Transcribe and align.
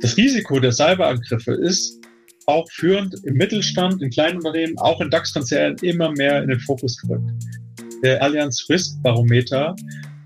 Das 0.00 0.16
Risiko 0.16 0.58
der 0.58 0.72
Cyberangriffe 0.72 1.52
ist 1.52 1.98
auch 2.46 2.66
führend 2.72 3.14
im 3.24 3.34
Mittelstand, 3.34 4.02
in 4.02 4.10
kleinen 4.10 4.38
Unternehmen, 4.38 4.76
auch 4.78 5.00
in 5.00 5.10
DAX-Konzernen 5.10 5.76
immer 5.82 6.10
mehr 6.12 6.42
in 6.42 6.48
den 6.48 6.60
Fokus 6.60 6.96
gerückt. 6.98 7.30
Der 8.02 8.20
Allianz 8.22 8.66
Risk 8.68 9.00
Barometer 9.02 9.76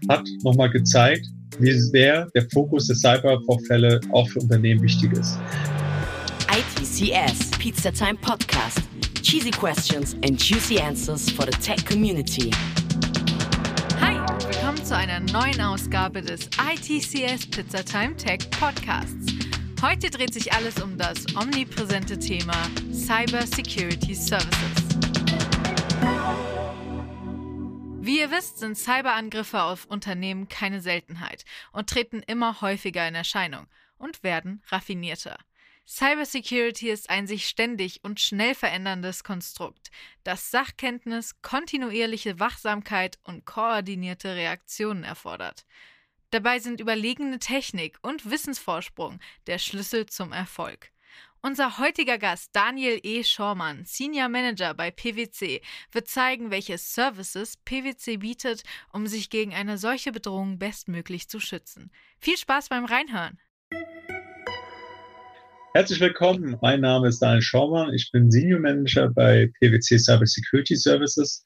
hat 0.09 0.27
nochmal 0.43 0.71
gezeigt, 0.71 1.27
wie 1.59 1.73
sehr 1.73 2.27
der 2.35 2.49
Fokus 2.53 2.87
der 2.87 2.97
Cybervorfälle 2.97 4.01
auch 4.13 4.29
für 4.29 4.41
Unternehmen 4.41 4.83
wichtig 4.83 5.13
ist. 5.13 5.39
ITCS 6.51 7.51
Pizza 7.59 7.93
Time 7.93 8.19
Podcast. 8.21 8.81
Cheesy 9.23 9.51
questions 9.51 10.15
and 10.25 10.41
juicy 10.41 10.79
answers 10.79 11.29
for 11.31 11.45
the 11.45 11.59
tech 11.59 11.85
community. 11.85 12.51
Zu 14.87 14.97
einer 14.97 15.19
neuen 15.19 15.61
Ausgabe 15.61 16.23
des 16.23 16.47
ITCS 16.47 17.51
Pizza 17.51 17.85
Time 17.85 18.17
Tech 18.17 18.49
Podcasts. 18.53 19.35
Heute 19.83 20.11
dreht 20.11 20.33
sich 20.33 20.53
alles 20.53 20.81
um 20.81 20.97
das 20.97 21.27
omnipräsente 21.35 22.17
Thema 22.17 22.55
Cyber 22.93 23.45
Security 23.49 24.15
Services. 24.15 24.85
Wie 28.01 28.21
ihr 28.21 28.31
wisst, 28.31 28.59
sind 28.59 28.79
Cyberangriffe 28.79 29.61
auf 29.61 29.87
Unternehmen 29.87 30.49
keine 30.49 30.81
Seltenheit 30.81 31.45
und 31.73 31.91
treten 31.91 32.23
immer 32.25 32.61
häufiger 32.61 33.09
in 33.09 33.17
Erscheinung 33.17 33.67
und 33.99 34.23
werden 34.23 34.63
raffinierter. 34.69 35.37
Cybersecurity 35.89 36.91
ist 36.91 37.11
ein 37.11 37.29
sich 37.29 37.47
ständig 37.47 38.01
und 38.03 38.19
schnell 38.19 38.57
veränderndes 38.57 39.23
Konstrukt, 39.23 39.93
das 40.25 40.51
Sachkenntnis, 40.51 41.41
kontinuierliche 41.43 42.41
Wachsamkeit 42.41 43.21
und 43.23 43.45
koordinierte 43.45 44.35
Reaktionen 44.35 45.05
erfordert. 45.05 45.65
Dabei 46.31 46.59
sind 46.59 46.81
überlegene 46.81 47.39
Technik 47.39 47.99
und 48.03 48.29
Wissensvorsprung 48.29 49.21
der 49.47 49.59
Schlüssel 49.59 50.07
zum 50.07 50.33
Erfolg. 50.33 50.91
Unser 51.41 51.79
heutiger 51.79 52.19
Gast 52.19 52.51
Daniel 52.55 52.99
E. 53.05 53.23
Schormann, 53.23 53.85
Senior 53.85 54.29
Manager 54.29 54.75
bei 54.75 54.91
PwC, 54.91 55.63
wird 55.93 56.09
zeigen, 56.09 56.51
welche 56.51 56.79
Services 56.79 57.59
PwC 57.59 58.17
bietet, 58.17 58.65
um 58.93 59.07
sich 59.07 59.31
gegen 59.31 59.55
eine 59.55 59.79
solche 59.79 60.11
Bedrohung 60.11 60.59
bestmöglich 60.59 61.29
zu 61.29 61.39
schützen. 61.39 61.93
Viel 62.19 62.37
Spaß 62.37 62.71
beim 62.71 62.85
Reinhören! 62.85 63.39
Herzlich 65.77 66.01
willkommen. 66.01 66.57
Mein 66.63 66.81
Name 66.81 67.09
ist 67.09 67.19
Daniel 67.19 67.43
Schaumann. 67.43 67.93
Ich 67.93 68.11
bin 68.11 68.31
Senior 68.31 68.61
Manager 68.61 69.11
bei 69.11 69.53
PwC 69.61 69.99
Cyber 69.99 70.25
Security 70.25 70.75
Services. 70.75 71.45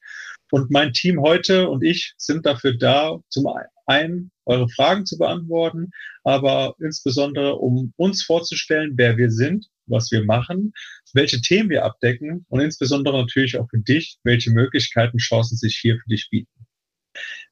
Und 0.51 0.71
mein 0.71 0.93
Team 0.93 1.19
heute 1.19 1.67
und 1.67 1.83
ich 1.83 2.13
sind 2.15 2.45
dafür 2.45 2.77
da, 2.77 3.19
zum 3.27 3.45
einen 3.87 4.31
eure 4.45 4.69
Fragen 4.69 5.05
zu 5.05 5.17
beantworten, 5.17 5.89
aber 6.23 6.75
insbesondere 6.79 7.55
um 7.55 7.91
uns 7.97 8.23
vorzustellen, 8.23 8.93
wer 8.95 9.17
wir 9.17 9.29
sind, 9.29 9.67
was 9.85 10.09
wir 10.13 10.23
machen, 10.23 10.71
welche 11.11 11.41
Themen 11.41 11.69
wir 11.69 11.83
abdecken 11.83 12.45
und 12.47 12.61
insbesondere 12.61 13.17
natürlich 13.17 13.57
auch 13.57 13.67
für 13.69 13.79
dich, 13.79 14.17
welche 14.23 14.51
Möglichkeiten, 14.51 15.17
Chancen 15.17 15.57
sich 15.57 15.75
hier 15.75 15.97
für 15.97 16.09
dich 16.09 16.29
bieten. 16.29 16.65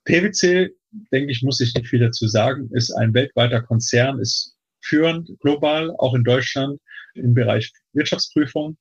PwC, 0.05 0.69
denke 1.11 1.33
ich, 1.33 1.44
muss 1.44 1.59
ich 1.59 1.73
nicht 1.73 1.89
viel 1.89 2.00
dazu 2.00 2.25
sagen, 2.25 2.69
ist 2.72 2.94
ein 2.94 3.13
weltweiter 3.13 3.61
Konzern, 3.61 4.19
ist 4.19 4.55
führend 4.81 5.31
global, 5.39 5.91
auch 5.97 6.13
in 6.13 6.23
Deutschland 6.23 6.80
im 7.16 7.33
Bereich 7.33 7.72
Wirtschaftsprüfung. 7.94 8.77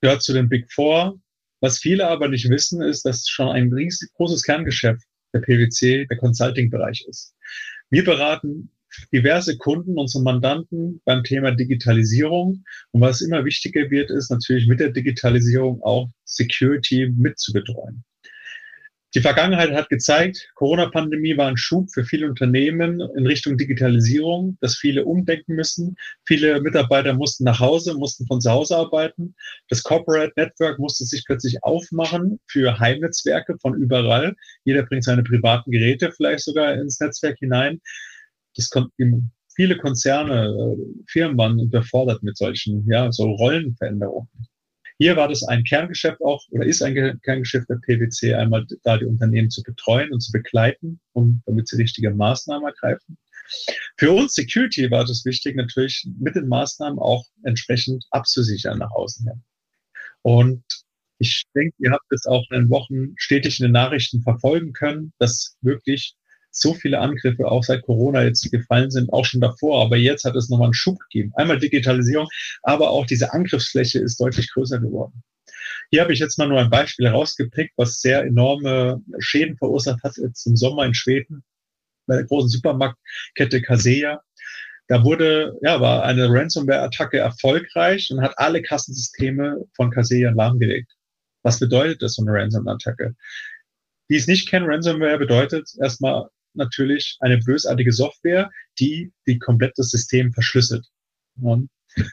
Gehört 0.00 0.22
zu 0.22 0.32
den 0.32 0.48
Big 0.48 0.70
Four. 0.72 1.20
Was 1.60 1.78
viele 1.78 2.08
aber 2.08 2.28
nicht 2.28 2.48
wissen, 2.48 2.82
ist, 2.82 3.04
dass 3.04 3.28
schon 3.28 3.48
ein 3.48 3.72
riesig 3.72 4.12
großes 4.14 4.42
Kerngeschäft 4.42 5.02
der 5.34 5.40
PwC 5.40 6.06
der 6.06 6.16
Consulting-Bereich 6.16 7.04
ist. 7.06 7.34
Wir 7.90 8.04
beraten 8.04 8.70
diverse 9.12 9.56
Kunden, 9.56 9.98
unsere 9.98 10.24
Mandanten 10.24 11.00
beim 11.04 11.22
Thema 11.22 11.52
Digitalisierung. 11.52 12.64
Und 12.92 13.00
was 13.00 13.20
immer 13.20 13.44
wichtiger 13.44 13.90
wird, 13.90 14.10
ist 14.10 14.30
natürlich 14.30 14.66
mit 14.66 14.80
der 14.80 14.90
Digitalisierung 14.90 15.82
auch 15.82 16.08
Security 16.24 17.12
mitzubetreuen. 17.16 18.04
Die 19.14 19.20
Vergangenheit 19.20 19.72
hat 19.72 19.88
gezeigt, 19.88 20.50
Corona-Pandemie 20.54 21.36
war 21.36 21.48
ein 21.48 21.56
Schub 21.56 21.90
für 21.92 22.04
viele 22.04 22.28
Unternehmen 22.28 23.00
in 23.16 23.26
Richtung 23.26 23.56
Digitalisierung, 23.56 24.56
dass 24.60 24.76
viele 24.76 25.04
umdenken 25.04 25.56
müssen. 25.56 25.96
Viele 26.24 26.60
Mitarbeiter 26.60 27.14
mussten 27.14 27.42
nach 27.42 27.58
Hause, 27.58 27.94
mussten 27.94 28.24
von 28.26 28.40
zu 28.40 28.50
Hause 28.52 28.76
arbeiten. 28.76 29.34
Das 29.68 29.82
Corporate 29.82 30.32
Network 30.36 30.78
musste 30.78 31.04
sich 31.04 31.24
plötzlich 31.26 31.58
aufmachen 31.62 32.38
für 32.46 32.78
Heimnetzwerke 32.78 33.56
von 33.60 33.74
überall. 33.74 34.36
Jeder 34.64 34.84
bringt 34.84 35.02
seine 35.02 35.24
privaten 35.24 35.72
Geräte 35.72 36.12
vielleicht 36.12 36.44
sogar 36.44 36.74
ins 36.74 37.00
Netzwerk 37.00 37.36
hinein. 37.40 37.80
Das 38.54 38.70
kommt 38.70 38.92
viele 39.56 39.76
Konzerne, 39.76 40.46
äh, 40.46 41.02
Firmen 41.08 41.36
waren 41.36 41.58
überfordert 41.58 42.22
mit 42.22 42.36
solchen, 42.36 42.86
ja, 42.88 43.10
so 43.10 43.24
Rollenveränderungen. 43.24 44.28
Hier 45.00 45.16
war 45.16 45.28
das 45.28 45.42
ein 45.44 45.64
Kerngeschäft 45.64 46.20
auch 46.20 46.44
oder 46.50 46.66
ist 46.66 46.82
ein 46.82 46.94
Kerngeschäft 47.22 47.70
der 47.70 47.76
PwC, 47.76 48.34
einmal 48.34 48.66
da 48.82 48.98
die 48.98 49.06
Unternehmen 49.06 49.48
zu 49.48 49.62
betreuen 49.62 50.12
und 50.12 50.20
zu 50.20 50.30
begleiten, 50.30 51.00
um, 51.12 51.42
damit 51.46 51.68
sie 51.68 51.76
richtige 51.76 52.10
Maßnahmen 52.10 52.68
ergreifen. 52.68 53.16
Für 53.96 54.12
uns 54.12 54.34
Security 54.34 54.90
war 54.90 55.06
das 55.06 55.24
wichtig, 55.24 55.56
natürlich 55.56 56.06
mit 56.18 56.34
den 56.34 56.48
Maßnahmen 56.48 56.98
auch 56.98 57.24
entsprechend 57.44 58.04
abzusichern 58.10 58.78
nach 58.78 58.90
außen 58.90 59.26
hin. 59.26 59.42
Und 60.20 60.64
ich 61.16 61.44
denke, 61.54 61.74
ihr 61.78 61.92
habt 61.92 62.12
es 62.12 62.26
auch 62.26 62.44
in 62.50 62.64
den 62.64 62.70
Wochen 62.70 63.14
stetig 63.16 63.58
in 63.58 63.64
den 63.64 63.72
Nachrichten 63.72 64.20
verfolgen 64.20 64.74
können, 64.74 65.14
dass 65.18 65.56
wirklich 65.62 66.14
so 66.50 66.74
viele 66.74 66.98
Angriffe 66.98 67.46
auch 67.46 67.64
seit 67.64 67.82
Corona 67.82 68.24
jetzt 68.24 68.50
gefallen 68.50 68.90
sind, 68.90 69.12
auch 69.12 69.24
schon 69.24 69.40
davor. 69.40 69.82
Aber 69.82 69.96
jetzt 69.96 70.24
hat 70.24 70.36
es 70.36 70.48
nochmal 70.48 70.66
einen 70.66 70.74
Schub 70.74 70.98
gegeben. 71.00 71.32
Einmal 71.36 71.58
Digitalisierung, 71.58 72.28
aber 72.62 72.90
auch 72.90 73.06
diese 73.06 73.32
Angriffsfläche 73.32 74.00
ist 74.00 74.20
deutlich 74.20 74.52
größer 74.52 74.80
geworden. 74.80 75.22
Hier 75.90 76.02
habe 76.02 76.12
ich 76.12 76.20
jetzt 76.20 76.38
mal 76.38 76.48
nur 76.48 76.60
ein 76.60 76.70
Beispiel 76.70 77.06
herausgepickt, 77.06 77.72
was 77.76 78.00
sehr 78.00 78.22
enorme 78.22 79.02
Schäden 79.18 79.56
verursacht 79.56 80.02
hat 80.02 80.16
jetzt 80.18 80.46
im 80.46 80.56
Sommer 80.56 80.84
in 80.84 80.94
Schweden 80.94 81.42
bei 82.06 82.16
der 82.16 82.24
großen 82.24 82.48
Supermarktkette 82.48 83.60
Kaseya. 83.62 84.20
Da 84.88 85.04
wurde, 85.04 85.56
ja, 85.62 85.80
war 85.80 86.04
eine 86.04 86.28
Ransomware-Attacke 86.28 87.18
erfolgreich 87.18 88.10
und 88.10 88.22
hat 88.22 88.34
alle 88.38 88.62
Kassensysteme 88.62 89.64
von 89.76 89.90
Kaseya 89.90 90.30
lahmgelegt. 90.30 90.92
Was 91.42 91.60
bedeutet 91.60 92.02
das, 92.02 92.14
so 92.14 92.22
eine 92.22 92.32
Ransomware-Attacke? 92.32 93.14
Die 94.10 94.16
es 94.16 94.26
nicht 94.26 94.48
kennen, 94.48 94.66
Ransomware 94.66 95.18
bedeutet 95.18 95.70
erstmal 95.80 96.28
natürlich 96.54 97.16
eine 97.20 97.38
bösartige 97.38 97.92
Software, 97.92 98.50
die 98.78 99.12
die 99.26 99.38
komplette 99.38 99.82
System 99.82 100.32
verschlüsselt. 100.32 100.86
Und 101.40 101.70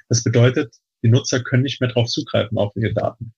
das 0.10 0.24
bedeutet, 0.24 0.76
die 1.04 1.10
Nutzer 1.10 1.44
können 1.44 1.64
nicht 1.64 1.82
mehr 1.82 1.90
darauf 1.90 2.08
zugreifen 2.08 2.58
auf 2.58 2.76
ihre 2.76 2.94
Daten. 2.94 3.34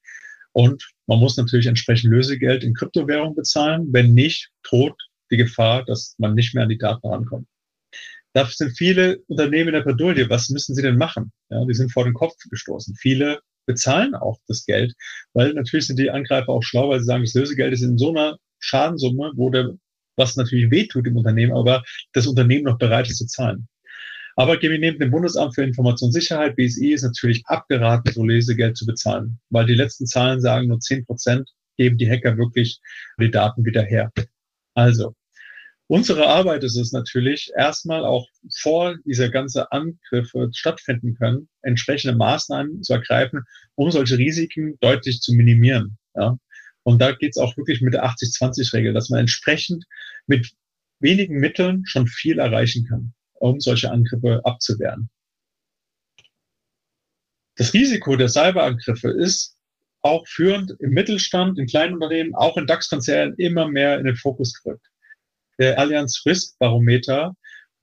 Und 0.53 0.89
man 1.07 1.19
muss 1.19 1.37
natürlich 1.37 1.67
entsprechend 1.67 2.11
Lösegeld 2.11 2.63
in 2.63 2.73
Kryptowährung 2.73 3.35
bezahlen. 3.35 3.87
Wenn 3.91 4.13
nicht, 4.13 4.49
droht 4.63 4.99
die 5.31 5.37
Gefahr, 5.37 5.85
dass 5.85 6.15
man 6.17 6.33
nicht 6.33 6.53
mehr 6.53 6.63
an 6.63 6.69
die 6.69 6.77
Daten 6.77 7.07
rankommt. 7.07 7.47
Dafür 8.33 8.53
sind 8.53 8.77
viele 8.77 9.19
Unternehmen 9.27 9.69
in 9.69 9.73
der 9.73 9.81
Bredouille. 9.81 10.29
Was 10.29 10.49
müssen 10.49 10.75
sie 10.75 10.81
denn 10.81 10.97
machen? 10.97 11.31
Ja, 11.49 11.65
die 11.65 11.73
sind 11.73 11.91
vor 11.91 12.03
den 12.03 12.13
Kopf 12.13 12.35
gestoßen. 12.49 12.95
Viele 12.95 13.39
bezahlen 13.65 14.15
auch 14.15 14.39
das 14.47 14.65
Geld, 14.65 14.93
weil 15.33 15.53
natürlich 15.53 15.87
sind 15.87 15.99
die 15.99 16.09
Angreifer 16.09 16.49
auch 16.49 16.63
schlau, 16.63 16.89
weil 16.89 16.99
sie 16.99 17.05
sagen, 17.05 17.23
das 17.23 17.33
Lösegeld 17.33 17.73
ist 17.73 17.83
in 17.83 17.97
so 17.97 18.09
einer 18.09 18.37
Schadensumme, 18.59 19.31
wo 19.35 19.49
der 19.49 19.75
was 20.19 20.35
natürlich 20.35 20.69
wehtut 20.69 21.07
im 21.07 21.17
Unternehmen, 21.17 21.53
aber 21.53 21.83
das 22.13 22.27
Unternehmen 22.27 22.65
noch 22.65 22.77
bereit 22.77 23.09
ist 23.09 23.17
zu 23.17 23.25
zahlen. 23.25 23.67
Aber 24.35 24.57
neben 24.61 24.99
dem 24.99 25.11
Bundesamt 25.11 25.55
für 25.55 25.63
Informationssicherheit, 25.63 26.55
BSI, 26.55 26.93
ist 26.93 27.03
natürlich 27.03 27.43
abgeraten, 27.47 28.13
so 28.13 28.23
Lesegeld 28.23 28.77
zu 28.77 28.85
bezahlen, 28.85 29.39
weil 29.49 29.65
die 29.65 29.73
letzten 29.73 30.05
Zahlen 30.05 30.39
sagen, 30.39 30.67
nur 30.67 30.79
zehn 30.79 31.05
Prozent 31.05 31.49
geben 31.77 31.97
die 31.97 32.09
Hacker 32.09 32.37
wirklich 32.37 32.79
die 33.19 33.31
Daten 33.31 33.65
wieder 33.65 33.83
her. 33.83 34.11
Also, 34.75 35.13
unsere 35.87 36.27
Arbeit 36.27 36.63
ist 36.63 36.77
es 36.77 36.91
natürlich, 36.93 37.51
erstmal 37.57 38.05
auch 38.05 38.27
vor 38.61 38.95
dieser 39.03 39.29
ganze 39.29 39.71
Angriffe 39.71 40.49
stattfinden 40.53 41.15
können, 41.15 41.49
entsprechende 41.61 42.15
Maßnahmen 42.15 42.83
zu 42.83 42.93
ergreifen, 42.93 43.43
um 43.75 43.91
solche 43.91 44.17
Risiken 44.17 44.77
deutlich 44.79 45.19
zu 45.19 45.33
minimieren. 45.33 45.97
Ja. 46.15 46.37
Und 46.89 46.97
da 46.97 47.11
geht 47.11 47.35
es 47.35 47.37
auch 47.37 47.55
wirklich 47.55 47.81
mit 47.81 47.93
der 47.93 48.03
80-20-Regel, 48.03 48.93
dass 48.93 49.11
man 49.11 49.19
entsprechend 49.19 49.85
mit 50.25 50.51
wenigen 50.99 51.37
Mitteln 51.39 51.85
schon 51.85 52.07
viel 52.07 52.39
erreichen 52.39 52.87
kann, 52.87 53.13
um 53.35 53.59
solche 53.59 53.91
Angriffe 53.91 54.41
abzuwehren. 54.43 55.07
Das 57.57 57.75
Risiko 57.75 58.15
der 58.15 58.27
Cyberangriffe 58.27 59.11
ist 59.11 59.55
auch 60.01 60.27
führend 60.27 60.71
im 60.79 60.89
Mittelstand, 60.89 61.59
in 61.59 61.67
kleinen 61.67 61.93
Unternehmen, 61.93 62.33
auch 62.33 62.57
in 62.57 62.65
DAX-Konzernen 62.65 63.35
immer 63.37 63.67
mehr 63.67 63.99
in 63.99 64.05
den 64.05 64.15
Fokus 64.15 64.59
gerückt. 64.59 64.87
Der 65.59 65.77
Allianz 65.77 66.23
Risk 66.25 66.57
Barometer 66.57 67.35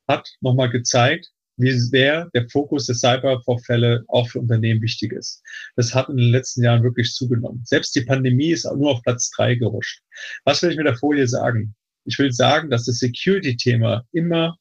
hat 0.08 0.28
nochmal 0.40 0.70
gezeigt, 0.70 1.30
wie 1.56 1.72
sehr 1.72 2.28
der 2.34 2.48
Fokus 2.50 2.86
der 2.86 2.94
Cybervorfälle 2.94 4.04
auch 4.08 4.28
für 4.28 4.40
Unternehmen 4.40 4.82
wichtig 4.82 5.12
ist. 5.12 5.42
Das 5.74 5.94
hat 5.94 6.08
in 6.08 6.16
den 6.16 6.30
letzten 6.30 6.62
Jahren 6.62 6.82
wirklich 6.82 7.12
zugenommen. 7.12 7.62
Selbst 7.64 7.94
die 7.94 8.04
Pandemie 8.04 8.50
ist 8.50 8.64
nur 8.64 8.92
auf 8.92 9.02
Platz 9.02 9.30
drei 9.30 9.54
gerutscht. 9.54 10.00
Was 10.44 10.62
will 10.62 10.70
ich 10.70 10.76
mit 10.76 10.86
der 10.86 10.96
Folie 10.96 11.26
sagen? 11.26 11.74
ich 12.06 12.18
will 12.18 12.32
sagen, 12.32 12.70
dass 12.70 12.86
das 12.86 12.98
Security-Thema 12.98 14.06
immer 14.12 14.56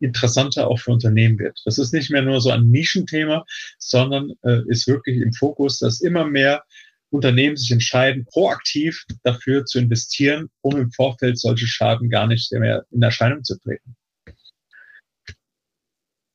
interessanter 0.00 0.68
auch 0.68 0.78
für 0.78 0.92
Unternehmen 0.92 1.38
wird. 1.38 1.60
Das 1.64 1.78
ist 1.78 1.92
nicht 1.92 2.10
mehr 2.10 2.22
nur 2.22 2.40
so 2.40 2.50
ein 2.50 2.70
Nischenthema, 2.70 3.44
sondern 3.78 4.32
äh, 4.42 4.62
ist 4.68 4.86
wirklich 4.86 5.20
im 5.20 5.32
Fokus, 5.32 5.78
dass 5.78 6.00
immer 6.00 6.24
mehr 6.24 6.62
Unternehmen 7.10 7.56
sich 7.56 7.70
entscheiden, 7.70 8.26
proaktiv 8.26 9.04
dafür 9.22 9.64
zu 9.64 9.78
investieren, 9.78 10.50
um 10.60 10.76
im 10.76 10.92
Vorfeld 10.92 11.38
solche 11.38 11.66
Schaden 11.66 12.10
gar 12.10 12.26
nicht 12.26 12.52
mehr 12.52 12.84
in 12.90 13.02
Erscheinung 13.02 13.42
zu 13.42 13.58
treten. 13.58 13.96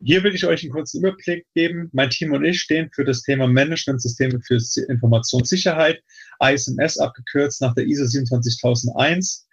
Hier 0.05 0.21
will 0.23 0.35
ich 0.35 0.45
euch 0.45 0.63
einen 0.63 0.73
kurzen 0.73 0.99
Überblick 0.99 1.45
geben. 1.55 1.89
Mein 1.93 2.09
Team 2.09 2.33
und 2.33 2.43
ich 2.43 2.59
stehen 2.59 2.89
für 2.93 3.05
das 3.05 3.21
Thema 3.21 3.47
Managementsysteme 3.47 4.41
für 4.41 4.57
Informationssicherheit, 4.89 6.03
ISMS 6.41 6.97
abgekürzt 6.97 7.61
nach 7.61 7.73
der 7.73 7.85
ISO 7.85 8.05
27001. 8.05 9.47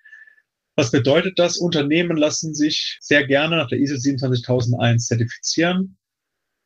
Was 0.75 0.91
bedeutet 0.91 1.39
das? 1.39 1.59
Unternehmen 1.59 2.17
lassen 2.17 2.53
sich 2.55 2.99
sehr 3.01 3.27
gerne 3.27 3.59
nach 3.59 3.69
der 3.69 3.79
ISO 3.79 3.97
27001 3.97 5.07
zertifizieren. 5.07 5.97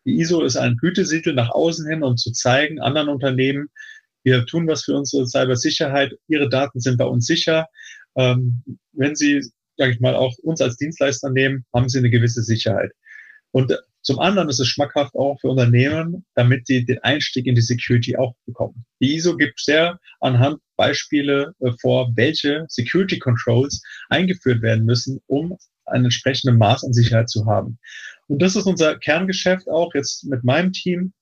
Die 0.07 0.19
ISO 0.19 0.43
ist 0.43 0.57
ein 0.57 0.77
Gütesiegel 0.77 1.35
nach 1.35 1.51
außen 1.51 1.87
hin, 1.87 2.03
um 2.03 2.17
zu 2.17 2.33
zeigen 2.33 2.81
anderen 2.81 3.09
Unternehmen, 3.09 3.69
wir 4.23 4.47
tun 4.47 4.67
was 4.67 4.85
für 4.85 4.97
unsere 4.97 5.27
Cybersicherheit. 5.27 6.15
Ihre 6.29 6.49
Daten 6.49 6.81
sind 6.81 6.97
bei 6.97 7.05
uns 7.05 7.27
sicher. 7.27 7.67
Ähm, 8.17 8.63
wenn 8.93 9.15
Sie, 9.15 9.43
sage 9.77 9.93
ich 9.93 10.01
mal, 10.01 10.15
auch 10.15 10.35
uns 10.39 10.63
als 10.63 10.79
Dienstleister 10.79 11.31
nehmen, 11.31 11.67
haben 11.75 11.91
Sie 11.91 11.99
eine 11.99 12.09
gewisse 12.09 12.43
Sicherheit. 12.43 12.93
Und 13.55 13.73
zum 14.03 14.19
anderen 14.19 14.49
ist 14.49 14.59
es 14.59 14.67
schmackhaft 14.67 15.15
auch 15.15 15.39
für 15.41 15.49
Unternehmen, 15.49 16.27
damit 16.35 16.67
sie 16.67 16.85
den 16.85 16.99
Einstieg 17.05 17.47
in 17.47 17.55
die 17.55 17.61
Security 17.61 18.17
auch 18.17 18.35
bekommen. 18.47 18.85
Die 19.01 19.15
ISO 19.15 19.37
gibt 19.37 19.61
sehr 19.61 20.01
anhand 20.21 20.61
Beispiele 20.77 21.55
äh, 21.61 21.71
vor, 21.81 22.11
welche 22.17 22.67
Security 22.69 23.21
Controls 23.21 23.81
eingeführt 24.09 24.61
werden 24.61 24.85
müssen, 24.85 25.21
um 25.29 25.57
ein 25.85 26.03
entsprechendes 26.03 26.59
Maß 26.59 26.83
an 26.83 26.93
Sicherheit 26.93 27.31
zu 27.31 27.47
haben. 27.47 27.79
Und 28.27 28.43
das 28.43 28.57
ist 28.57 28.67
unser 28.67 28.99
Kerngeschäft 28.99 29.69
auch 29.69 29.95
jetzt 29.95 30.25
mit 30.25 30.43
meinem 30.43 30.73
Team, 30.73 31.13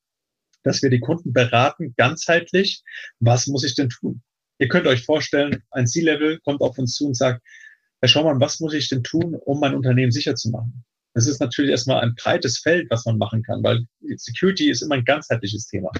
dass 0.62 0.80
wir 0.80 0.88
die 0.88 1.00
Kunden 1.00 1.34
beraten, 1.34 1.92
ganzheitlich, 1.98 2.82
was 3.20 3.46
muss 3.46 3.62
ich 3.62 3.74
denn 3.74 3.90
tun? 3.90 4.22
Ihr 4.58 4.68
könnt 4.68 4.86
euch 4.86 5.04
vorstellen, 5.04 5.62
ein 5.70 5.86
C-Level 5.86 6.40
kommt 6.40 6.62
auf 6.62 6.78
uns 6.78 6.94
zu 6.94 7.08
und 7.08 7.14
sagt, 7.14 7.42
Herr 8.00 8.08
Schaumann, 8.08 8.40
was 8.40 8.58
muss 8.58 8.72
ich 8.72 8.88
denn 8.88 9.02
tun, 9.02 9.34
um 9.34 9.60
mein 9.60 9.74
Unternehmen 9.74 10.12
sicher 10.12 10.34
zu 10.34 10.48
machen? 10.48 10.82
Das 11.14 11.26
ist 11.26 11.40
natürlich 11.40 11.70
erstmal 11.70 12.02
ein 12.02 12.14
breites 12.14 12.58
Feld, 12.58 12.88
was 12.90 13.04
man 13.04 13.18
machen 13.18 13.42
kann, 13.42 13.62
weil 13.62 13.84
Security 14.16 14.70
ist 14.70 14.82
immer 14.82 14.96
ein 14.96 15.04
ganzheitliches 15.04 15.66
Thema. 15.66 15.90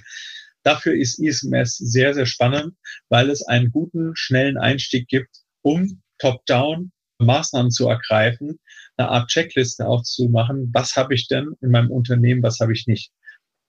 Dafür 0.63 0.95
ist 0.95 1.19
ISMS 1.19 1.77
sehr, 1.77 2.15
sehr 2.15 2.27
spannend, 2.27 2.75
weil 3.09 3.31
es 3.31 3.43
einen 3.47 3.71
guten, 3.71 4.15
schnellen 4.15 4.57
Einstieg 4.57 5.09
gibt, 5.09 5.37
um 5.63 6.01
top-down 6.19 6.93
Maßnahmen 7.19 7.71
zu 7.71 7.89
ergreifen, 7.89 8.59
eine 8.97 9.09
Art 9.09 9.29
Checkliste 9.29 9.87
aufzumachen. 9.87 10.71
Was 10.73 10.97
habe 10.97 11.15
ich 11.15 11.29
denn 11.29 11.55
in 11.61 11.71
meinem 11.71 11.91
Unternehmen, 11.91 12.43
was 12.43 12.61
habe 12.61 12.73
ich 12.73 12.87
nicht? 12.87 13.13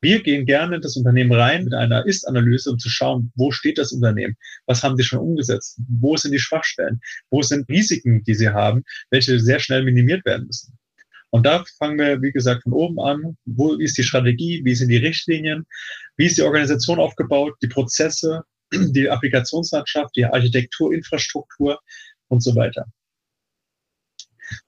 Wir 0.01 0.21
gehen 0.21 0.45
gerne 0.45 0.75
in 0.75 0.81
das 0.81 0.97
Unternehmen 0.97 1.31
rein 1.31 1.63
mit 1.63 1.73
einer 1.73 2.05
Ist-Analyse, 2.05 2.71
um 2.71 2.77
zu 2.77 2.89
schauen, 2.89 3.31
wo 3.35 3.51
steht 3.51 3.77
das 3.77 3.93
Unternehmen? 3.93 4.35
Was 4.65 4.83
haben 4.83 4.97
sie 4.97 5.03
schon 5.03 5.19
umgesetzt? 5.19 5.79
Wo 5.87 6.17
sind 6.17 6.33
die 6.33 6.39
Schwachstellen? 6.39 6.99
Wo 7.29 7.41
sind 7.41 7.69
Risiken, 7.69 8.21
die 8.25 8.33
sie 8.33 8.49
haben, 8.49 8.83
welche 9.11 9.39
sehr 9.39 9.59
schnell 9.59 9.83
minimiert 9.83 10.25
werden 10.25 10.47
müssen? 10.47 10.77
Und 11.33 11.47
da 11.47 11.63
fangen 11.79 11.97
wir, 11.97 12.21
wie 12.21 12.31
gesagt, 12.31 12.61
von 12.61 12.73
oben 12.73 12.99
an. 12.99 13.35
Wo 13.45 13.73
ist 13.73 13.97
die 13.97 14.03
Strategie? 14.03 14.61
Wie 14.63 14.75
sind 14.75 14.89
die 14.89 14.97
Richtlinien? 14.97 15.65
Wie 16.15 16.27
ist 16.27 16.37
die 16.37 16.43
Organisation 16.43 16.99
aufgebaut? 16.99 17.55
Die 17.63 17.67
Prozesse, 17.67 18.43
die 18.71 19.09
Applikationslandschaft, 19.09 20.15
die 20.15 20.25
Architektur, 20.25 20.93
Infrastruktur 20.93 21.79
und 22.27 22.43
so 22.43 22.55
weiter. 22.55 22.85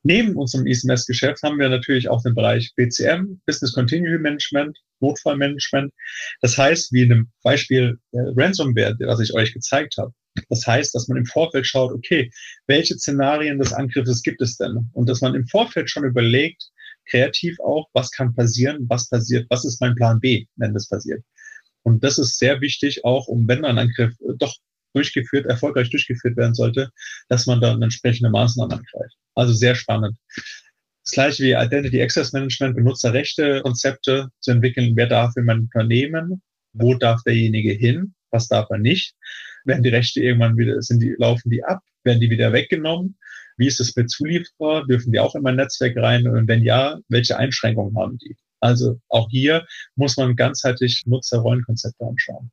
Neben 0.01 0.35
unserem 0.35 0.65
ISMS-Geschäft 0.65 1.43
haben 1.43 1.59
wir 1.59 1.69
natürlich 1.69 2.09
auch 2.09 2.23
den 2.23 2.33
Bereich 2.33 2.73
BCM, 2.75 3.39
Business 3.45 3.73
Continuity 3.73 4.17
Management, 4.17 4.75
Notfallmanagement. 5.01 5.93
Das 6.41 6.57
heißt, 6.57 6.91
wie 6.91 7.03
in 7.03 7.09
dem 7.09 7.31
Beispiel 7.43 7.99
äh, 8.11 8.17
Ransomware, 8.35 8.95
was 9.01 9.19
ich 9.19 9.35
euch 9.35 9.53
gezeigt 9.53 9.97
habe. 9.99 10.13
Das 10.49 10.65
heißt, 10.67 10.93
dass 10.93 11.07
man 11.07 11.17
im 11.17 11.25
Vorfeld 11.25 11.65
schaut, 11.65 11.91
okay, 11.91 12.29
welche 12.67 12.95
Szenarien 12.97 13.57
des 13.59 13.73
Angriffes 13.73 14.21
gibt 14.21 14.41
es 14.41 14.57
denn? 14.57 14.89
Und 14.93 15.09
dass 15.09 15.21
man 15.21 15.35
im 15.35 15.47
Vorfeld 15.47 15.89
schon 15.89 16.03
überlegt, 16.03 16.63
kreativ 17.09 17.59
auch, 17.59 17.87
was 17.93 18.11
kann 18.11 18.33
passieren, 18.35 18.85
was 18.89 19.09
passiert, 19.09 19.47
was 19.49 19.65
ist 19.65 19.79
mein 19.79 19.95
Plan 19.95 20.19
B, 20.19 20.45
wenn 20.55 20.73
das 20.73 20.89
passiert. 20.89 21.23
Und 21.83 22.03
das 22.03 22.17
ist 22.17 22.39
sehr 22.39 22.61
wichtig, 22.61 23.05
auch 23.05 23.27
um, 23.27 23.47
wenn 23.47 23.63
ein 23.63 23.77
Angriff 23.77 24.13
äh, 24.21 24.33
doch 24.37 24.55
durchgeführt, 24.93 25.45
erfolgreich 25.45 25.89
durchgeführt 25.89 26.37
werden 26.37 26.55
sollte, 26.55 26.89
dass 27.27 27.45
man 27.45 27.61
dann 27.61 27.81
entsprechende 27.81 28.29
Maßnahmen 28.29 28.71
angreift. 28.71 29.15
Also 29.35 29.53
sehr 29.53 29.75
spannend. 29.75 30.17
Das 31.03 31.11
gleiche 31.11 31.43
wie 31.43 31.51
Identity 31.51 32.01
Access 32.01 32.33
Management, 32.33 32.75
Benutzerrechte, 32.75 33.61
Konzepte 33.61 34.29
zu 34.39 34.51
entwickeln. 34.51 34.93
Wer 34.95 35.07
darf 35.07 35.35
in 35.35 35.45
meinem 35.45 35.63
Unternehmen? 35.63 36.41
Wo 36.73 36.95
darf 36.95 37.21
derjenige 37.23 37.73
hin? 37.73 38.15
Was 38.31 38.47
darf 38.47 38.69
er 38.71 38.79
nicht? 38.79 39.13
Werden 39.65 39.83
die 39.83 39.89
Rechte 39.89 40.21
irgendwann 40.21 40.57
wieder, 40.57 40.81
sind 40.81 41.01
die, 41.01 41.15
laufen 41.17 41.49
die 41.49 41.63
ab? 41.63 41.81
Werden 42.03 42.19
die 42.21 42.29
wieder 42.29 42.53
weggenommen? 42.53 43.17
Wie 43.57 43.67
ist 43.67 43.79
es 43.79 43.95
mit 43.95 44.09
Zulieferer? 44.09 44.85
Dürfen 44.85 45.11
die 45.11 45.19
auch 45.19 45.35
in 45.35 45.41
mein 45.41 45.55
Netzwerk 45.55 45.97
rein? 45.97 46.27
Und 46.27 46.47
wenn 46.47 46.63
ja, 46.63 46.99
welche 47.09 47.37
Einschränkungen 47.37 47.97
haben 47.97 48.17
die? 48.17 48.37
Also 48.59 48.99
auch 49.09 49.29
hier 49.29 49.65
muss 49.95 50.17
man 50.17 50.35
ganzheitlich 50.35 51.03
Nutzerrollenkonzepte 51.05 52.05
anschauen. 52.05 52.51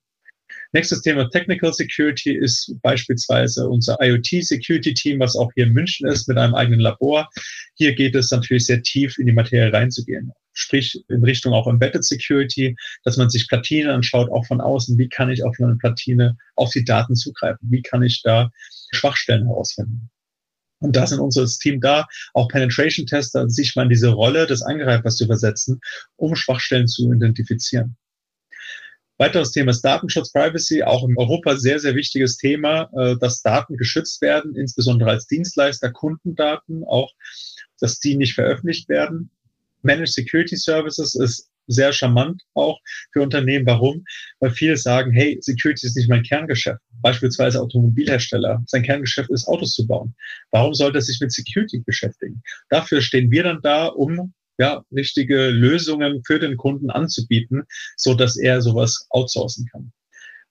Nächstes 0.74 1.02
Thema 1.02 1.28
Technical 1.28 1.70
Security 1.70 2.34
ist 2.34 2.74
beispielsweise 2.80 3.68
unser 3.68 3.98
IoT 4.00 4.42
Security 4.42 4.94
Team, 4.94 5.20
was 5.20 5.36
auch 5.36 5.52
hier 5.54 5.66
in 5.66 5.74
München 5.74 6.08
ist, 6.08 6.26
mit 6.28 6.38
einem 6.38 6.54
eigenen 6.54 6.80
Labor. 6.80 7.28
Hier 7.74 7.94
geht 7.94 8.14
es 8.14 8.30
natürlich 8.30 8.64
sehr 8.64 8.82
tief 8.82 9.18
in 9.18 9.26
die 9.26 9.34
Materie 9.34 9.70
reinzugehen. 9.70 10.32
Sprich 10.54 10.98
in 11.10 11.24
Richtung 11.24 11.52
auch 11.52 11.66
Embedded 11.66 12.04
Security, 12.04 12.74
dass 13.04 13.18
man 13.18 13.28
sich 13.28 13.48
Platinen 13.48 13.90
anschaut, 13.90 14.30
auch 14.30 14.46
von 14.46 14.62
außen. 14.62 14.96
Wie 14.96 15.10
kann 15.10 15.30
ich 15.30 15.44
auf 15.44 15.54
eine 15.60 15.76
Platine 15.76 16.38
auf 16.56 16.70
die 16.70 16.84
Daten 16.84 17.16
zugreifen? 17.16 17.70
Wie 17.70 17.82
kann 17.82 18.02
ich 18.02 18.22
da 18.22 18.50
Schwachstellen 18.92 19.46
herausfinden? 19.46 20.10
Und 20.78 20.96
da 20.96 21.06
sind 21.06 21.20
unser 21.20 21.46
Team 21.46 21.82
da, 21.82 22.06
auch 22.32 22.48
Penetration-Tester, 22.48 23.48
sich 23.50 23.76
mal 23.76 23.84
in 23.84 23.90
diese 23.90 24.08
Rolle 24.08 24.46
des 24.46 24.62
Angreifers 24.62 25.16
zu 25.16 25.24
übersetzen, 25.24 25.80
um 26.16 26.34
Schwachstellen 26.34 26.88
zu 26.88 27.12
identifizieren. 27.12 27.96
Weiteres 29.22 29.52
Thema 29.52 29.70
ist 29.70 29.82
Datenschutz, 29.82 30.32
Privacy, 30.32 30.82
auch 30.82 31.08
in 31.08 31.16
Europa 31.16 31.54
sehr, 31.54 31.78
sehr 31.78 31.94
wichtiges 31.94 32.38
Thema, 32.38 32.90
äh, 32.98 33.16
dass 33.20 33.40
Daten 33.40 33.76
geschützt 33.76 34.20
werden, 34.20 34.56
insbesondere 34.56 35.10
als 35.10 35.28
Dienstleister, 35.28 35.92
Kundendaten, 35.92 36.82
auch, 36.82 37.12
dass 37.78 38.00
die 38.00 38.16
nicht 38.16 38.34
veröffentlicht 38.34 38.88
werden. 38.88 39.30
Managed 39.82 40.12
Security 40.12 40.56
Services 40.56 41.14
ist 41.14 41.48
sehr 41.68 41.92
charmant 41.92 42.42
auch 42.54 42.80
für 43.12 43.22
Unternehmen. 43.22 43.64
Warum? 43.64 44.04
Weil 44.40 44.50
viele 44.50 44.76
sagen, 44.76 45.12
hey, 45.12 45.38
Security 45.40 45.86
ist 45.86 45.96
nicht 45.96 46.08
mein 46.08 46.24
Kerngeschäft. 46.24 46.80
Beispielsweise 47.00 47.60
Automobilhersteller. 47.60 48.60
Sein 48.66 48.82
Kerngeschäft 48.82 49.30
ist, 49.30 49.46
Autos 49.46 49.74
zu 49.74 49.86
bauen. 49.86 50.16
Warum 50.50 50.74
sollte 50.74 50.98
er 50.98 51.02
sich 51.02 51.20
mit 51.20 51.30
Security 51.30 51.78
beschäftigen? 51.78 52.42
Dafür 52.70 53.00
stehen 53.00 53.30
wir 53.30 53.44
dann 53.44 53.60
da, 53.62 53.86
um 53.86 54.34
ja, 54.58 54.84
richtige 54.92 55.48
Lösungen 55.48 56.22
für 56.24 56.38
den 56.38 56.56
Kunden 56.56 56.90
anzubieten, 56.90 57.64
so 57.96 58.14
dass 58.14 58.36
er 58.36 58.60
sowas 58.60 59.06
outsourcen 59.10 59.66
kann. 59.70 59.92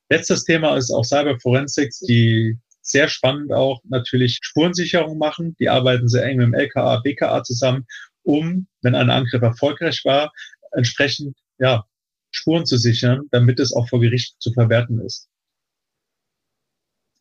Letztes 0.10 0.44
Thema 0.44 0.76
ist 0.76 0.92
auch 0.92 1.06
Cyber 1.06 1.40
Forensics, 1.40 2.00
die 2.00 2.58
sehr 2.82 3.08
spannend 3.08 3.54
auch 3.54 3.82
natürlich 3.86 4.40
Spurensicherung 4.42 5.18
machen. 5.18 5.56
Die 5.60 5.70
arbeiten 5.70 6.08
sehr 6.08 6.26
eng 6.26 6.38
mit 6.38 6.48
dem 6.48 6.54
LKA, 6.54 7.00
BKA 7.00 7.44
zusammen, 7.44 7.86
um, 8.24 8.68
wenn 8.82 8.96
ein 8.96 9.10
Angriff 9.10 9.42
erfolgreich 9.42 10.04
war, 10.04 10.32
entsprechend 10.72 11.38
ja, 11.60 11.86
Spuren 12.32 12.66
zu 12.66 12.78
sichern, 12.78 13.28
damit 13.32 13.60
es 13.60 13.74
auch 13.74 13.88
vor 13.88 14.00
Gericht 14.00 14.36
zu 14.40 14.52
verwerten 14.54 15.00
ist. 15.00 15.30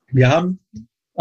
Wir 0.08 0.28
haben 0.28 0.60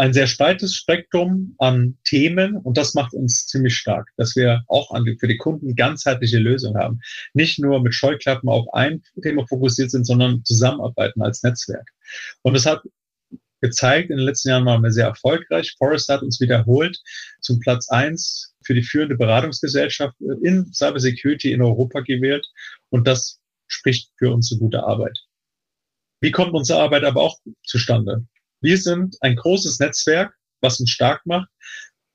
ein 0.00 0.14
sehr 0.14 0.26
breites 0.38 0.74
Spektrum 0.74 1.54
an 1.58 1.98
Themen 2.04 2.56
und 2.56 2.78
das 2.78 2.94
macht 2.94 3.12
uns 3.12 3.46
ziemlich 3.46 3.76
stark, 3.76 4.08
dass 4.16 4.34
wir 4.34 4.62
auch 4.66 4.96
für 5.18 5.28
die 5.28 5.36
Kunden 5.36 5.74
ganzheitliche 5.76 6.38
Lösungen 6.38 6.80
haben. 6.80 7.00
Nicht 7.34 7.58
nur 7.58 7.82
mit 7.82 7.94
Scheuklappen 7.94 8.48
auf 8.48 8.66
ein 8.72 9.02
Thema 9.22 9.46
fokussiert 9.46 9.90
sind, 9.90 10.06
sondern 10.06 10.42
zusammenarbeiten 10.44 11.20
als 11.20 11.42
Netzwerk. 11.42 11.86
Und 12.40 12.54
das 12.54 12.64
hat 12.64 12.82
gezeigt, 13.60 14.08
in 14.08 14.16
den 14.16 14.24
letzten 14.24 14.48
Jahren 14.48 14.64
waren 14.64 14.82
wir 14.82 14.90
sehr 14.90 15.04
erfolgreich. 15.04 15.74
Forrester 15.76 16.14
hat 16.14 16.22
uns 16.22 16.40
wiederholt 16.40 16.98
zum 17.42 17.60
Platz 17.60 17.90
eins 17.90 18.54
für 18.64 18.72
die 18.72 18.82
führende 18.82 19.16
Beratungsgesellschaft 19.16 20.14
in 20.42 20.72
Cybersecurity 20.72 21.52
in 21.52 21.60
Europa 21.60 22.00
gewählt. 22.00 22.46
Und 22.88 23.06
das 23.06 23.38
spricht 23.66 24.12
für 24.16 24.32
unsere 24.32 24.60
gute 24.60 24.82
Arbeit. 24.82 25.18
Wie 26.22 26.30
kommt 26.30 26.54
unsere 26.54 26.80
Arbeit 26.80 27.04
aber 27.04 27.20
auch 27.20 27.38
zustande? 27.64 28.24
Wir 28.60 28.76
sind 28.76 29.16
ein 29.20 29.36
großes 29.36 29.78
Netzwerk, 29.78 30.34
was 30.60 30.80
uns 30.80 30.90
stark 30.90 31.24
macht. 31.24 31.48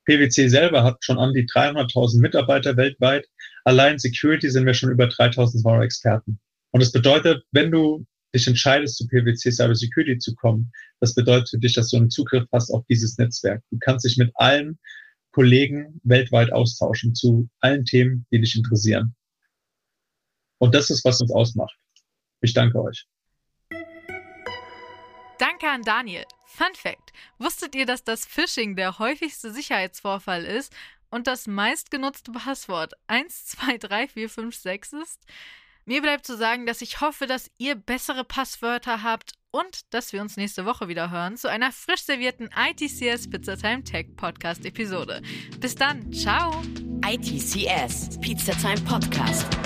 PwC 0.06 0.48
selber 0.48 0.84
hat 0.84 1.04
schon 1.04 1.18
an 1.18 1.34
die 1.34 1.46
300.000 1.46 2.22
Mitarbeiter 2.22 2.78
weltweit. 2.78 3.26
Allein 3.64 3.98
Security 3.98 4.50
sind 4.50 4.66
wir 4.66 4.76
schon 4.76 4.92
über 4.92 5.06
3.200 5.06 5.84
Experten. 5.84 6.40
Und 6.72 6.84
das 6.84 6.92
bedeutet, 6.92 7.44
wenn 7.52 7.72
du 7.72 8.06
dich 8.36 8.48
entscheidest, 8.48 8.98
zu 8.98 9.08
PwC 9.08 9.52
Cyber 9.52 9.74
Security 9.74 10.20
zu 10.20 10.36
kommen, 10.36 10.72
das 11.00 11.16
bedeutet 11.16 11.50
für 11.50 11.58
dich, 11.58 11.74
dass 11.74 11.90
du 11.90 11.98
einen 11.98 12.12
Zugriff 12.12 12.46
hast 12.52 12.70
auf 12.70 12.86
dieses 12.88 13.18
Netzwerk. 13.18 13.64
Du 13.72 13.80
kannst 13.80 14.06
dich 14.06 14.18
mit 14.18 14.32
allen 14.36 14.78
Kollegen 15.32 16.00
weltweit 16.04 16.52
austauschen 16.54 17.16
zu 17.16 17.50
allen 17.62 17.86
Themen, 17.86 18.28
die 18.32 18.40
dich 18.40 18.56
interessieren. 18.56 19.16
Und 20.60 20.76
das 20.76 20.90
ist, 20.90 21.04
was 21.04 21.20
uns 21.22 21.32
ausmacht. 21.32 21.76
Ich 22.42 22.54
danke 22.54 22.82
euch. 22.82 23.06
Danke 25.40 25.68
an 25.68 25.82
Daniel. 25.82 26.24
Fun 26.56 26.74
Fact: 26.74 27.14
Wusstet 27.38 27.76
ihr, 27.76 27.86
dass 27.86 28.04
das 28.04 28.26
Phishing 28.26 28.76
der 28.76 28.98
häufigste 29.00 29.52
Sicherheitsvorfall 29.52 30.46
ist 30.46 30.74
und 31.10 31.28
das 31.28 31.48
meistgenutzte 31.48 32.32
Passwort 32.32 32.94
123456 33.08 35.00
ist? 35.02 35.20
Mir 35.86 36.02
bleibt 36.02 36.26
zu 36.26 36.36
sagen, 36.36 36.66
dass 36.66 36.82
ich 36.82 37.02
hoffe, 37.02 37.28
dass 37.28 37.52
ihr 37.58 37.76
bessere 37.76 38.24
Passwörter 38.24 39.04
habt 39.04 39.34
und 39.52 39.94
dass 39.94 40.14
wir 40.14 40.22
uns 40.22 40.36
nächste 40.36 40.66
Woche 40.66 40.88
wieder 40.88 41.12
hören 41.12 41.38
zu 41.38 41.50
einer 41.50 41.72
frisch 41.72 42.02
servierten 42.04 42.50
ITCS 42.56 43.30
Pizzatime 43.30 43.84
Tech 43.84 44.08
Podcast 44.16 44.66
Episode. 44.66 45.22
Bis 45.60 45.76
dann, 45.76 46.12
ciao! 46.12 46.64
ITCS 47.06 48.20
Pizza 48.20 48.54
Time 48.54 48.82
Podcast. 48.82 49.65